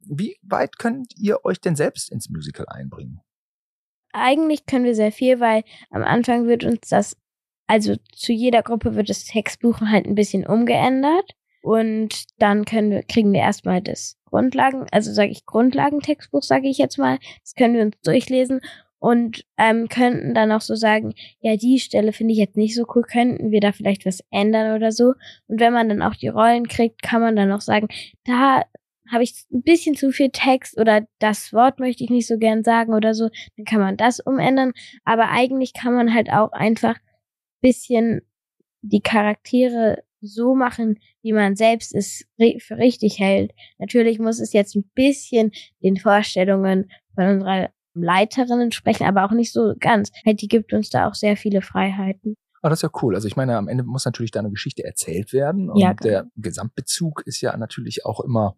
[0.00, 3.20] Wie weit könnt ihr euch denn selbst ins Musical einbringen?
[4.12, 7.16] Eigentlich können wir sehr viel, weil am Anfang wird uns das,
[7.66, 11.34] also zu jeder Gruppe wird das Textbuch halt ein bisschen umgeändert.
[11.62, 16.78] Und dann können wir, kriegen wir erstmal das Grundlagen, also sage ich Grundlagentextbuch, sage ich
[16.78, 17.18] jetzt mal.
[17.42, 18.60] Das können wir uns durchlesen
[18.98, 22.84] und ähm, könnten dann auch so sagen, ja, die Stelle finde ich jetzt nicht so
[22.94, 25.14] cool, könnten wir da vielleicht was ändern oder so.
[25.48, 27.88] Und wenn man dann auch die Rollen kriegt, kann man dann auch sagen,
[28.24, 28.62] da
[29.10, 32.64] habe ich ein bisschen zu viel Text oder das Wort möchte ich nicht so gern
[32.64, 34.72] sagen oder so, dann kann man das umändern.
[35.04, 36.96] Aber eigentlich kann man halt auch einfach
[37.60, 38.22] bisschen
[38.82, 42.24] die Charaktere so machen, wie man selbst es
[42.58, 43.52] für richtig hält.
[43.78, 49.52] Natürlich muss es jetzt ein bisschen den Vorstellungen von unserer Leiterin entsprechen, aber auch nicht
[49.52, 50.10] so ganz.
[50.24, 52.34] Halt, die gibt uns da auch sehr viele Freiheiten.
[52.62, 53.14] Ah, das ist ja cool.
[53.14, 57.22] Also ich meine, am Ende muss natürlich deine Geschichte erzählt werden und Ja, der Gesamtbezug
[57.24, 58.56] ist ja natürlich auch immer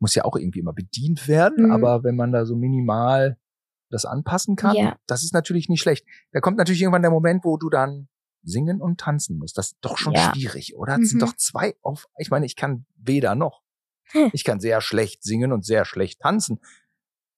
[0.00, 1.72] muss ja auch irgendwie immer bedient werden, Mhm.
[1.72, 3.36] aber wenn man da so minimal
[3.90, 4.96] das anpassen kann, Ja.
[5.06, 6.06] das ist natürlich nicht schlecht.
[6.32, 8.08] Da kommt natürlich irgendwann der Moment, wo du dann
[8.42, 9.56] singen und tanzen musst.
[9.58, 10.32] Das ist doch schon Ja.
[10.32, 10.96] schwierig, oder?
[10.98, 11.26] Das sind Mhm.
[11.26, 13.62] doch zwei auf, ich meine, ich kann weder noch.
[14.12, 14.30] Hm.
[14.34, 16.60] Ich kann sehr schlecht singen und sehr schlecht tanzen.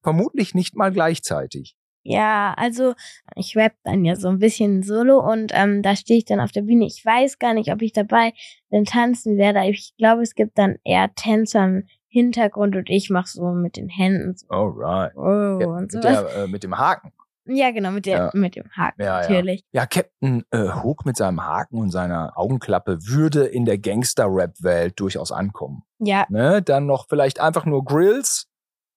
[0.02, 1.76] Vermutlich nicht mal gleichzeitig.
[2.02, 2.94] Ja, also
[3.36, 6.50] ich rap dann ja so ein bisschen solo und ähm, da stehe ich dann auf
[6.50, 6.86] der Bühne.
[6.86, 8.32] Ich weiß gar nicht, ob ich dabei
[8.70, 9.68] dann tanzen werde.
[9.68, 14.36] Ich glaube, es gibt dann eher Tänzer Hintergrund und ich mache so mit den Händen
[14.36, 15.16] so Alright.
[15.16, 16.32] oh Ja, und mit, sowas.
[16.34, 17.12] der, äh, mit dem Haken.
[17.46, 18.30] Ja, genau, mit, der, Ja.
[18.34, 19.28] mit dem Haken Ja, ja.
[19.28, 19.64] natürlich.
[19.72, 25.32] Ja, Captain äh, Hook mit seinem Haken und seiner Augenklappe würde in der Gangster-Rap-Welt durchaus
[25.32, 25.82] ankommen.
[25.98, 26.62] Ja, Ne?
[26.62, 28.46] Dann noch vielleicht einfach nur Grills,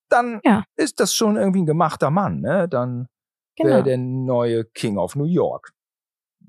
[0.10, 0.63] dann Ja.
[0.76, 2.41] ist das schon irgendwie ein gemachter Mann.
[2.41, 2.67] Ne?
[2.67, 3.08] Dann
[3.56, 3.69] genau.
[3.69, 5.71] wäre der neue King of New York.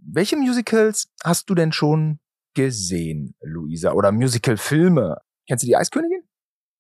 [0.07, 2.19] Welche Musicals hast du denn schon
[2.55, 3.93] gesehen, Luisa?
[3.93, 5.19] Oder Musical-Filme?
[5.47, 6.23] Kennst du die Eiskönigin?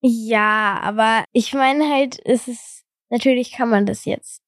[0.06, 4.42] Ja, aber ich meine halt, es ist, natürlich kann man das jetzt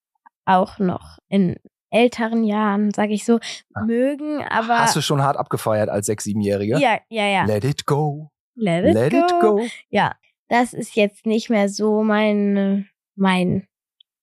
[0.44, 1.56] auch noch in
[1.90, 3.38] älteren Jahren, sage ich so,
[3.72, 3.84] Ah.
[3.86, 6.78] mögen, aber Hast du schon hart abgefeiert als Sechs-, Siebenjähriger?
[6.78, 7.44] ja, ja, ja.
[7.46, 8.30] Let it go.
[8.54, 9.18] Let it, Let go.
[9.18, 9.60] it go.
[9.88, 10.14] Ja,
[10.48, 13.66] das ist jetzt nicht mehr so mein, mein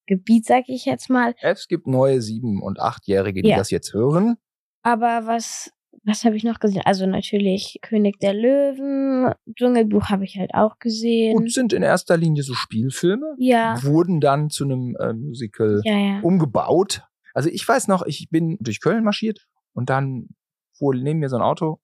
[0.06, 1.34] Gebiet, sag ich jetzt mal.
[1.42, 3.58] Es gibt neue Sieben- und Achtjährige, die Ja.
[3.58, 4.38] das jetzt hören.
[4.84, 5.72] Aber was,
[6.06, 6.82] was habe ich noch gesehen?
[6.86, 11.38] Also natürlich König der Löwen, Dschungelbuch habe ich halt auch gesehen.
[11.38, 15.98] Und sind in erster Linie so Spielfilme, ja, wurden dann zu einem äh, Musical ja,
[15.98, 16.20] ja.
[16.22, 17.04] umgebaut.
[17.34, 20.30] Also ich weiß noch, ich bin durch Köln marschiert und dann
[20.78, 21.80] fuhr neben mir so ein Auto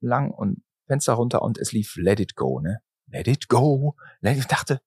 [0.00, 2.80] lang und Fenster runter und es lief Let It Go, ne?
[3.06, 3.94] Let It Go.
[4.20, 4.80] Let ich dachte,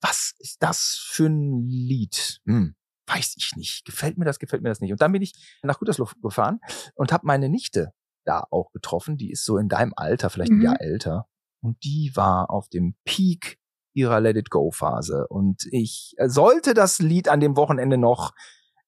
[0.00, 2.40] was ist das für ein Lied?
[2.44, 2.74] Hm,
[3.06, 3.84] weiß ich nicht.
[3.86, 4.92] Gefällt mir das, gefällt mir das nicht.
[4.92, 6.60] Und dann bin ich nach Gütersloh gefahren
[6.94, 7.92] und habe meine Nichte
[8.28, 9.16] da auch getroffen.
[9.16, 10.64] Die ist so in deinem Alter, vielleicht ein Mhm.
[10.64, 11.26] Jahr älter.
[11.60, 13.58] Und die war auf dem Peak
[13.94, 15.26] ihrer Let It Go Phase.
[15.28, 18.32] Und ich äh, sollte das Lied an dem Wochenende noch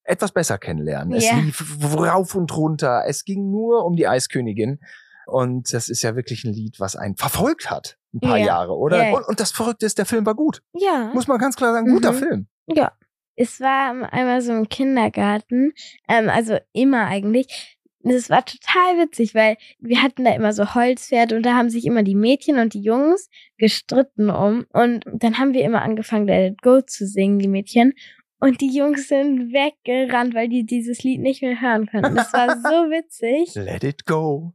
[0.03, 1.13] etwas besser kennenlernen.
[1.13, 1.35] Es Ja.
[1.37, 1.63] lief
[1.95, 3.03] rauf und runter.
[3.07, 4.79] Es ging nur um die Eiskönigin.
[5.27, 7.97] Und das ist ja wirklich ein Lied, was einen verfolgt hat.
[8.13, 8.45] Ein paar Ja.
[8.45, 9.09] Jahre, oder?
[9.09, 9.15] Ja.
[9.17, 10.61] Und, und das Verrückte ist, der Film war gut.
[10.73, 11.11] Ja.
[11.13, 12.17] Muss man ganz klar sagen, guter Mhm.
[12.17, 12.47] Film.
[12.67, 12.91] Ja.
[13.35, 15.71] Es war einmal so im Kindergarten,
[16.07, 17.77] ähm, also immer eigentlich.
[18.03, 21.85] Das war total witzig, weil wir hatten da immer so Holzpferde und da haben sich
[21.85, 24.65] immer die Mädchen und die Jungs gestritten um.
[24.73, 27.93] Und dann haben wir immer angefangen, Let It Go zu singen, die Mädchen.
[28.39, 32.15] Und die Jungs sind weggerannt, weil die dieses Lied nicht mehr hören konnten.
[32.15, 33.53] Das war so witzig.
[33.53, 34.53] Let it go.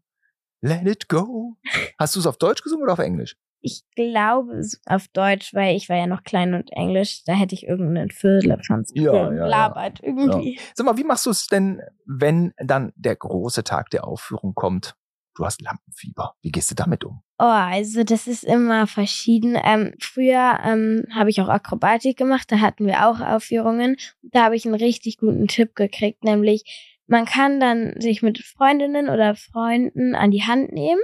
[0.61, 1.57] Let it go.
[1.97, 3.37] Hast du es auf Deutsch gesungen oder auf Englisch?
[3.67, 7.67] Ich glaube auf Deutsch, weil ich war ja noch klein und Englisch, da hätte ich
[7.67, 10.59] irgendeinen Firlefanz Ja, ja, labert irgendwie.
[10.75, 14.95] Sag mal, wie machst du es denn, wenn dann der große Tag der Aufführung kommt?
[15.35, 16.35] Du hast Lampenfieber.
[16.41, 17.23] Wie gehst du damit um?
[17.39, 19.59] Oh, also das ist immer verschieden.
[19.63, 23.97] Ähm, früher ähm, habe ich auch Akrobatik gemacht, da hatten wir auch Aufführungen.
[24.23, 29.09] Da habe ich einen richtig guten Tipp gekriegt, nämlich man kann dann sich mit Freundinnen
[29.09, 31.01] oder Freunden an die Hand nehmen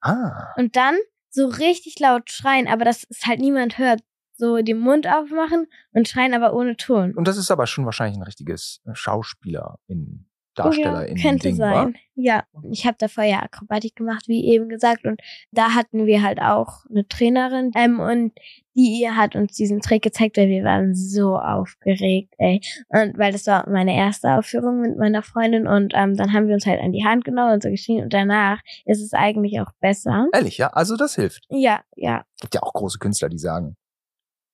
[0.00, 0.96] Ah, und dann
[1.30, 4.00] so richtig laut schreien, aber dass es halt niemand hört.
[4.40, 7.12] So den Mund aufmachen und schreien, aber ohne Ton.
[7.16, 11.56] und das ist aber schon wahrscheinlich ein richtiges Schauspieler in Darsteller in ja, könnte Ding,
[11.56, 11.94] sein.
[11.94, 11.98] wa?
[12.14, 15.20] Ja, ich habe davor ja Akrobatik gemacht, wie eben gesagt, und
[15.52, 18.32] da hatten wir halt auch eine Trainerin ähm, und
[18.78, 22.60] die hat uns diesen Trick gezeigt, weil wir waren so aufgeregt, ey.
[22.88, 26.54] Und weil das war meine erste Aufführung mit meiner Freundin und ähm, dann haben wir
[26.54, 29.72] uns halt an die Hand genommen und so geschrien und danach ist es eigentlich auch
[29.80, 30.28] besser.
[30.32, 30.68] Ehrlich, ja?
[30.68, 31.44] Also das hilft.
[31.50, 32.24] Ja, ja.
[32.40, 33.74] Gibt ja auch große Künstler, die sagen,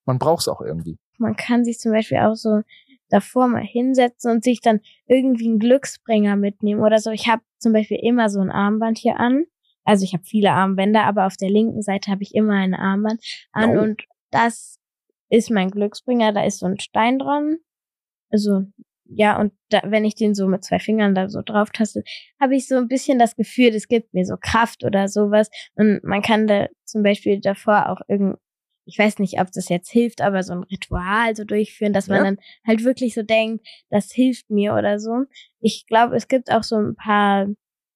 [0.07, 0.97] man braucht es auch irgendwie.
[1.19, 2.63] Man kann sich zum Beispiel auch so
[3.11, 7.11] davor mal hinsetzen und sich dann irgendwie einen Glücksbringer mitnehmen oder so.
[7.11, 9.45] Ich habe zum Beispiel immer so ein Armband hier an.
[9.85, 13.23] Also ich habe viele Armbänder, aber auf der linken Seite habe ich immer ein Armband
[13.53, 13.83] an Oh.
[13.83, 14.03] und
[14.35, 14.77] das
[15.31, 16.33] ist mein Glücksbringer.
[16.33, 17.59] Da ist so ein Stein dran.
[18.31, 18.63] Also
[19.07, 22.03] ja, und da, wenn ich den so mit zwei Fingern da so drauf taste,
[22.41, 25.51] habe ich so ein bisschen das Gefühl, das gibt mir so Kraft oder sowas.
[25.75, 28.39] Und man kann da zum Beispiel davor auch irgend,
[28.87, 32.19] ich weiß nicht, ob das jetzt hilft, aber so ein Ritual so durchführen, dass man
[32.19, 32.25] Ja.
[32.25, 35.25] dann halt wirklich so denkt, das hilft mir oder so.
[35.61, 37.47] Ich glaube, es gibt auch so ein paar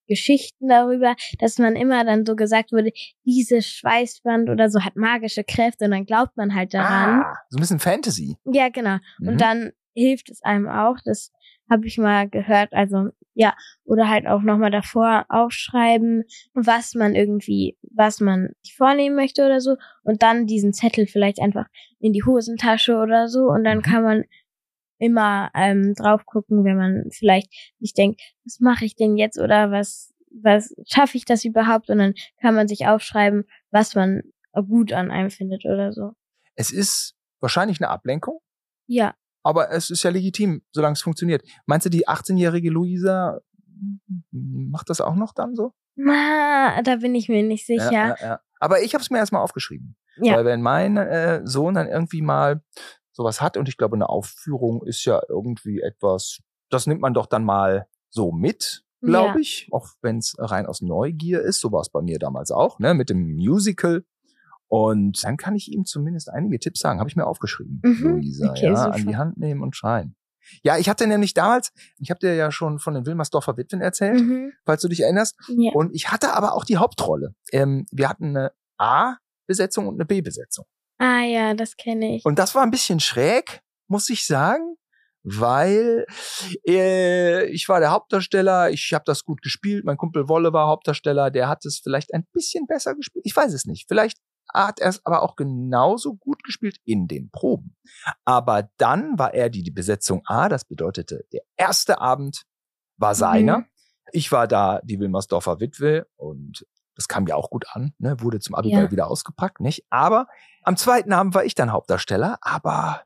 [0.09, 2.91] Geschichten darüber, dass man immer dann so gesagt wurde,
[3.25, 7.21] dieses Schweißband oder so hat magische Kräfte und dann glaubt man halt daran.
[7.21, 8.35] Ah, so ein bisschen Fantasy.
[8.43, 8.97] Ja, genau.
[9.19, 9.27] Mhm.
[9.29, 10.97] Und dann hilft es einem auch.
[11.05, 11.31] Das
[11.69, 12.73] habe ich mal gehört.
[12.73, 13.53] Also ja,
[13.85, 19.61] oder halt auch nochmal davor aufschreiben, was man irgendwie, was man sich vornehmen möchte oder
[19.61, 19.77] so.
[20.03, 21.67] Und dann diesen Zettel vielleicht einfach
[21.99, 23.43] in die Hosentasche oder so.
[23.45, 23.81] Und dann Mhm.
[23.83, 24.23] kann man
[24.99, 29.71] immer ähm, drauf gucken, wenn man vielleicht sich denkt, was mache ich denn jetzt oder
[29.71, 31.89] was, was schaffe ich das überhaupt?
[31.89, 34.21] Und dann kann man sich aufschreiben, was man
[34.67, 36.11] gut an einem findet oder so.
[36.55, 38.39] es ist wahrscheinlich eine Ablenkung,
[38.87, 39.15] Ja.
[39.43, 41.43] aber es ist ja legitim, solange es funktioniert.
[41.65, 43.39] Meinst du, die 18-jährige Luisa
[44.31, 45.73] macht das auch noch dann so?
[45.95, 47.91] Ma, da bin ich mir nicht sicher.
[47.91, 48.39] Ja, ja, ja.
[48.59, 49.95] Aber ich habe es mir erstmal aufgeschrieben.
[50.17, 50.35] Ja.
[50.35, 52.61] Weil wenn mein äh, Sohn dann irgendwie mal
[53.19, 57.25] sowas hat, und ich glaube, eine Aufführung ist ja irgendwie etwas, das nimmt man doch
[57.25, 59.39] dann mal so mit, glaube Ja.
[59.39, 59.67] ich.
[59.71, 61.59] Auch wenn es rein aus Neugier ist.
[61.59, 64.03] So war es bei mir damals auch, ne, mit dem Musical.
[64.69, 66.99] Und dann kann ich ihm zumindest einige Tipps sagen.
[66.99, 68.07] Habe ich mir aufgeschrieben, Mhm.
[68.19, 68.51] Luisa.
[68.51, 68.93] Okay, ja, super.
[68.95, 70.15] an die Hand nehmen und schreien.
[70.63, 74.21] Ja, ich hatte nämlich damals, ich habe dir ja schon von den Wilmersdorfer Witwen erzählt,
[74.21, 74.53] Mhm.
[74.65, 75.35] falls du dich erinnerst.
[75.49, 75.71] Ja.
[75.73, 77.35] Und ich hatte aber auch die Hauptrolle.
[77.51, 80.65] Ähm, wir hatten eine A-Besetzung und eine B-Besetzung.
[80.99, 82.25] Ah ja, das kenne ich.
[82.25, 84.75] Und das war ein bisschen schräg, muss ich sagen,
[85.23, 86.05] weil
[86.67, 91.31] äh, ich war der Hauptdarsteller, ich habe das gut gespielt, mein Kumpel Wolle war Hauptdarsteller,
[91.31, 93.85] der hat es vielleicht ein bisschen besser gespielt, ich weiß es nicht.
[93.87, 94.17] Vielleicht
[94.53, 97.75] hat er es aber auch genauso gut gespielt in den Proben.
[98.25, 102.43] Aber dann war er die, die Besetzung A, das bedeutete, der erste Abend
[102.97, 103.59] war seiner.
[103.59, 103.65] Mhm.
[104.11, 106.65] Ich war da die Wilmersdorfer Witwe und
[106.99, 108.19] das kam ja auch gut an, ne?
[108.19, 108.91] wurde zum Abiball Ja.
[108.91, 109.85] wieder ausgepackt, nicht?
[109.89, 110.27] Aber
[110.63, 113.03] am zweiten Abend war ich dann Hauptdarsteller, aber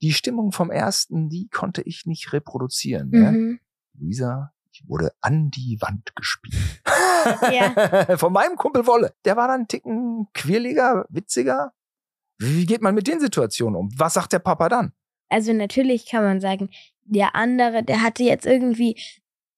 [0.00, 3.10] die Stimmung vom ersten, die konnte ich nicht reproduzieren.
[3.10, 3.32] Ne?
[3.32, 3.60] Mhm.
[3.98, 6.56] Luisa, ich wurde an die Wand gespielt.
[7.52, 8.16] Ja.
[8.16, 9.12] Von meinem Kumpel Wolle.
[9.26, 11.72] Der war dann einen Ticken quirliger, witziger.
[12.38, 13.90] Wie geht man mit den Situationen um?
[13.96, 14.92] Was sagt der Papa dann?
[15.28, 16.70] Also natürlich kann man sagen,
[17.04, 18.98] der andere, der hatte jetzt irgendwie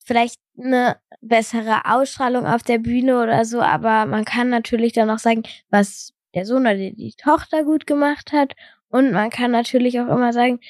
[0.05, 5.19] vielleicht eine bessere Ausstrahlung auf der Bühne oder so, aber man kann natürlich dann auch
[5.19, 8.55] sagen, was der Sohn oder die, Tochter gut gemacht hat.
[8.89, 10.61] Und man kann natürlich auch immer sagen,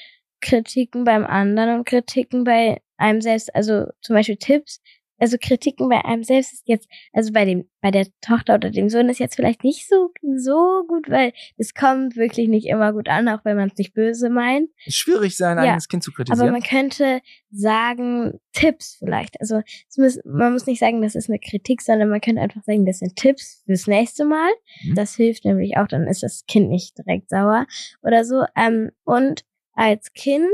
[0.41, 4.81] Kritiken beim anderen und Kritiken bei einem selbst, also zum Beispiel Tipps.
[5.21, 8.89] Also Kritiken bei einem selbst ist jetzt, also bei dem, bei der Tochter oder dem
[8.89, 13.07] Sohn ist jetzt vielleicht nicht so, so gut, weil es kommt wirklich nicht immer gut
[13.07, 14.69] an, auch wenn man es nicht böse meint.
[14.85, 16.51] Ist schwierig, sein Ja, eigenes Kind zu Aber kritisieren.
[16.51, 19.39] man könnte sagen, Tipps vielleicht.
[19.39, 19.61] Also
[19.97, 22.99] muss, man muss nicht sagen, das ist eine Kritik, sondern man könnte einfach sagen, das
[22.99, 24.49] sind Tipps fürs nächste Mal.
[24.83, 24.95] Mhm.
[24.95, 27.65] Das hilft nämlich auch, dann ist das Kind nicht direkt sauer
[28.01, 28.43] oder so.
[28.55, 30.47] Ähm, und als Kind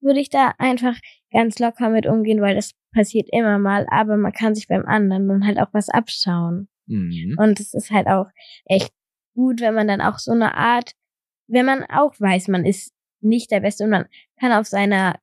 [0.00, 0.96] würde ich da einfach
[1.32, 5.28] ganz locker mit umgehen, weil das passiert immer mal, aber man kann sich beim anderen
[5.28, 6.68] dann halt auch was abschauen.
[6.86, 7.36] Mhm.
[7.38, 8.26] Und es ist halt auch
[8.64, 8.92] echt
[9.34, 10.92] gut, wenn man dann auch so eine Art,
[11.46, 14.06] wenn man auch weiß, man ist nicht der Beste und man
[14.38, 15.18] kann auf seiner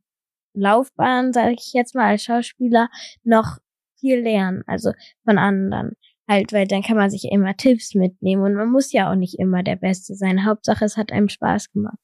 [0.54, 2.90] Laufbahn, sage ich jetzt mal als Schauspieler,
[3.24, 3.58] noch
[4.00, 4.92] viel lernen, also
[5.24, 5.94] von anderen.
[6.28, 9.40] Halt, weil dann kann man sich immer Tipps mitnehmen und man muss ja auch nicht
[9.40, 10.46] immer der Beste sein.
[10.46, 11.98] Hauptsache, es hat einem Spaß gemacht.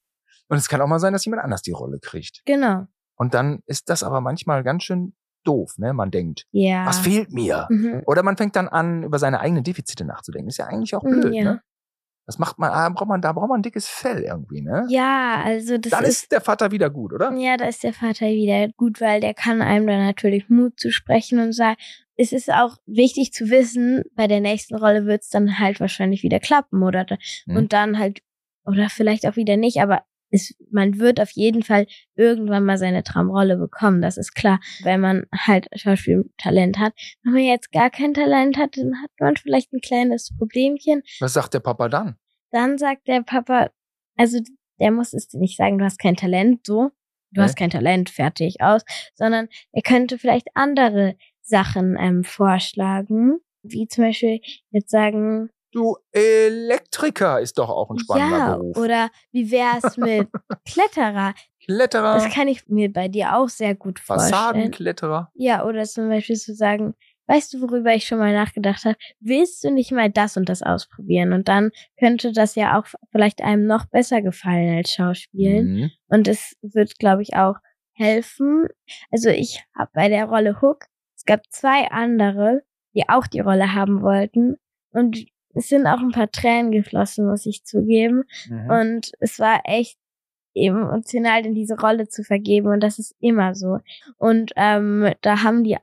[0.50, 2.42] Und es kann auch mal sein, dass jemand anders die Rolle kriegt.
[2.46, 2.88] Genau.
[3.20, 5.94] Und dann ist das aber manchmal ganz schön doof, ne?
[5.94, 6.86] Man denkt, Ja.
[6.86, 7.68] was fehlt mir?
[7.70, 8.02] Mhm.
[8.06, 10.50] Oder man fängt dann an, über seine eigenen Defizite nachzudenken.
[10.50, 11.44] Ist ja eigentlich auch blöd, Ja.
[11.44, 11.62] ne?
[12.26, 14.86] Das macht man, ah, braucht man, da braucht man ein dickes Fell irgendwie, ne?
[14.90, 17.34] Ja, also das dann ist ist der Vater wieder gut, oder?
[17.34, 20.92] Ja, da ist der Vater wieder gut, weil der kann einem dann natürlich Mut zu
[20.92, 21.78] sprechen und sagen,
[22.18, 26.22] es ist auch wichtig zu wissen, bei der nächsten Rolle wird es dann halt wahrscheinlich
[26.22, 27.56] wieder klappen oder da- Mhm.
[27.58, 28.20] und dann halt
[28.66, 33.04] oder vielleicht auch wieder nicht, aber es, man wird auf jeden Fall irgendwann mal seine
[33.04, 34.60] Traumrolle bekommen, das ist klar.
[34.84, 36.94] Wenn man halt Schauspieltalent hat.
[37.24, 41.02] Wenn man jetzt gar kein Talent hat, dann hat man vielleicht ein kleines Problemchen.
[41.20, 42.16] Was sagt der Papa dann?
[42.52, 43.70] Dann sagt der Papa,
[44.18, 44.40] also
[44.80, 46.92] der muss es nicht sagen, du hast kein Talent, so.
[47.32, 47.46] Du Nee.
[47.46, 48.82] hast kein Talent, fertig aus,
[49.14, 57.40] sondern er könnte vielleicht andere Sachen ähm, vorschlagen, wie zum Beispiel jetzt sagen, Du, Elektriker
[57.40, 58.78] ist doch auch ein spannender ja, Beruf.
[58.78, 60.28] oder wie wär's mit
[60.66, 61.34] Kletterer?
[61.64, 64.34] Kletterer, Das kann ich mir bei dir auch sehr gut vorstellen.
[64.34, 65.32] Fassadenkletterer.
[65.36, 66.96] Ja, oder zum Beispiel zu sagen,
[67.28, 68.96] weißt du, worüber ich schon mal nachgedacht habe?
[69.20, 71.32] Willst du nicht mal das und das ausprobieren?
[71.34, 75.74] Und dann könnte das ja auch vielleicht einem noch besser gefallen als Schauspielen.
[75.74, 75.92] Mhm.
[76.08, 77.56] Und es wird, glaube ich, auch
[77.94, 78.68] helfen.
[79.12, 82.64] Also ich habe bei der Rolle Hook, es gab zwei andere,
[82.96, 84.56] die auch die Rolle haben wollten.
[84.92, 88.24] Und es sind auch ein paar Tränen geflossen, muss ich zugeben.
[88.48, 88.70] Mhm.
[88.70, 89.98] Und es war echt
[90.54, 93.78] emotional in diese Rolle zu vergeben und das ist immer so.
[94.18, 95.78] Und ähm, da haben die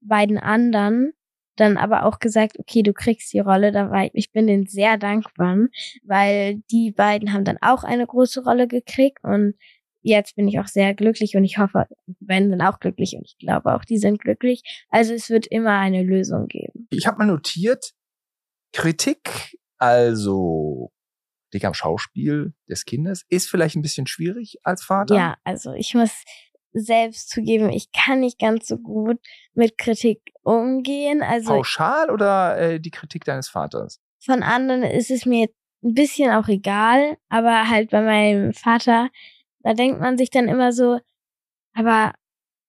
[0.00, 1.12] beiden anderen
[1.56, 4.66] dann aber auch gesagt, okay, du kriegst die Rolle, da war ich, ich bin denen
[4.66, 5.56] sehr dankbar,
[6.02, 9.54] weil die beiden haben dann auch eine große Rolle gekriegt und
[10.00, 11.86] jetzt bin ich auch sehr glücklich und ich hoffe,
[12.20, 14.62] beiden sind auch glücklich und ich glaube auch, die sind glücklich.
[14.88, 16.88] Also es wird immer eine Lösung geben.
[16.90, 17.92] Ich habe mal notiert,
[18.72, 20.92] Kritik, also
[21.50, 25.14] Kritik am Schauspiel des Kindes, ist vielleicht ein bisschen schwierig als Vater.
[25.14, 26.12] Ja, also ich muss
[26.72, 29.18] selbst zugeben, ich kann nicht ganz so gut
[29.52, 31.22] mit Kritik umgehen.
[31.22, 34.00] Also Pauschal oder äh, die Kritik deines Vaters?
[34.24, 35.48] von anderen ist es mir
[35.82, 39.10] ein bisschen auch egal, aber halt bei meinem Vater,
[39.60, 41.00] da denkt man sich dann immer so,
[41.74, 42.12] aber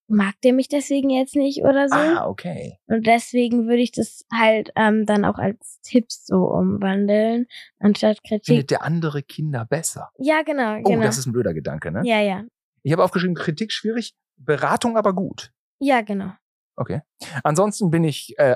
[0.08, 1.96] mag der mich deswegen jetzt nicht oder so?
[1.96, 2.78] Ah, okay.
[2.88, 7.48] Und deswegen würde ich das halt ähm, dann auch als Tipps so umwandeln,
[7.80, 8.46] anstatt Kritik.
[8.46, 10.10] Findet der andere Kinder besser?
[10.18, 11.02] Ja, genau, Oh, genau.
[11.04, 12.02] das ist ein blöder Gedanke, ne?
[12.04, 12.44] ja, ja.
[12.86, 15.54] Ich habe aufgeschrieben, Kritik schwierig, Beratung aber gut.
[15.80, 16.34] Ja, genau.
[16.76, 17.02] Okay.
[17.44, 18.56] Ansonsten bin ich äh,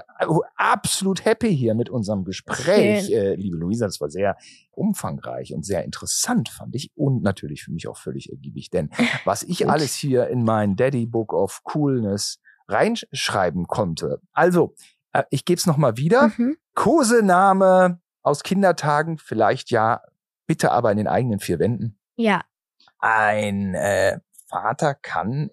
[0.55, 3.85] absolut happy hier mit unserem Gespräch, äh, liebe Luisa.
[3.85, 4.37] Das war sehr
[4.71, 6.91] umfangreich und sehr interessant, fand ich.
[6.95, 8.69] Und natürlich für mich auch völlig ergiebig.
[8.71, 8.89] Denn
[9.25, 9.67] was ich Gut.
[9.67, 14.19] alles hier in mein Daddy Book of Coolness reinschreiben konnte.
[14.33, 14.73] Also,
[15.13, 16.31] äh, ich gebe es nochmal wieder.
[16.37, 16.57] Mhm.
[16.73, 20.01] Kosename aus Kindertagen, vielleicht ja,
[20.47, 21.99] bitte aber in den eigenen vier Wänden.
[22.15, 22.43] Ja,
[22.99, 25.51] Ein äh, Vater kann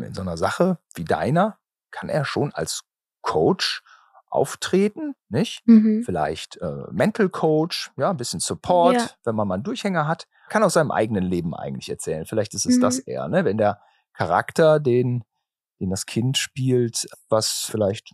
[0.00, 1.58] in so einer Sache wie deiner,
[1.94, 2.82] kann er schon als
[3.22, 3.82] Coach
[4.26, 5.62] auftreten, nicht?
[5.66, 6.02] mhm.
[6.04, 9.10] Vielleicht äh, Mental Coach, ja, ein bisschen Support, Ja.
[9.24, 10.26] wenn man mal einen Durchhänger hat.
[10.48, 12.26] Kann aus seinem eigenen Leben eigentlich erzählen.
[12.26, 12.80] Vielleicht ist es Mhm.
[12.80, 13.44] das eher, ne?
[13.44, 13.80] Wenn der
[14.12, 15.24] Charakter, den,
[15.80, 18.12] den das Kind spielt, was vielleicht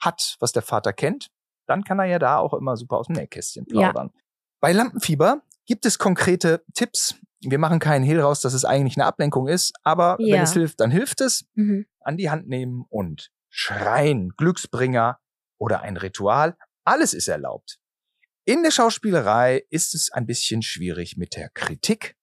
[0.00, 1.28] hat, was der Vater kennt,
[1.66, 3.90] dann kann er ja da auch immer super aus dem Nähkästchen Ja.
[3.90, 4.12] plaudern.
[4.60, 7.16] Bei Lampenfieber gibt es konkrete Tipps.
[7.40, 10.42] Wir machen keinen Hehl raus, dass es eigentlich eine Ablenkung ist, aber wenn Ja.
[10.42, 11.44] es hilft, dann hilft es.
[11.54, 11.86] Mhm.
[12.00, 15.18] An die Hand nehmen und schreien, Glücksbringer
[15.58, 16.56] oder ein Ritual.
[16.84, 17.78] Alles ist erlaubt.
[18.44, 22.14] In der Schauspielerei ist es ein bisschen schwierig mit der Kritik,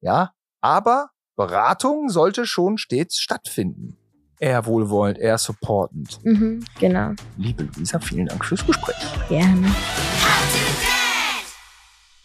[0.00, 3.96] ja, aber Beratung sollte schon stets stattfinden.
[4.38, 6.18] Eher wohlwollend, eher supportend.
[6.24, 6.64] Mhm.
[6.78, 7.12] Genau.
[7.36, 8.96] Liebe Luisa, vielen Dank fürs Gespräch.
[9.28, 9.72] Gerne.